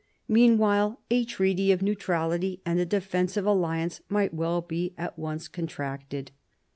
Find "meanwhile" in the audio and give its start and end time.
0.27-0.99